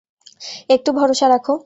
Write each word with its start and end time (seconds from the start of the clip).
একটু 0.69 0.89
ভরসা 0.91 1.27
রাখো। 1.29 1.53